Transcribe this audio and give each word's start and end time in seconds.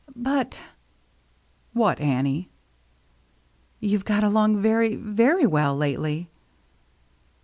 "But 0.15 0.63
—""What, 1.73 1.99
Annie?"" 2.01 2.49
You've 3.79 4.03
got 4.03 4.23
along 4.23 4.57
very— 4.59 4.95
very 5.19 5.45
well, 5.45 5.77
lately." 5.77 6.27